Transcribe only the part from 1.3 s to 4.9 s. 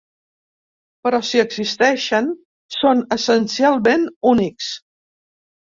si existeixen, són essencialment únics.